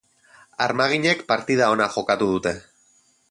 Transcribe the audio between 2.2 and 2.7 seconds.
dute.